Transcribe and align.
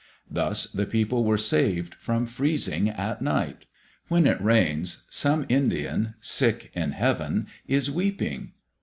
Thus 0.31 0.65
the 0.65 0.87
people 0.87 1.23
were 1.23 1.37
saved 1.37 1.93
from 1.93 2.25
freezing 2.25 2.89
at 2.89 3.21
night. 3.21 3.67
When 4.07 4.25
it 4.25 4.41
rains, 4.41 5.03
some 5.11 5.45
Indian, 5.47 6.15
sick 6.19 6.71
in 6.73 6.93
heaven, 6.93 7.45
is 7.67 7.91
weeping. 7.91 8.53